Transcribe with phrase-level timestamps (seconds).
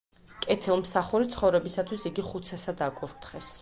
[0.45, 3.59] კეთილმსახური ცხოვრებისათვის იგი ხუცესად აკურთხეს.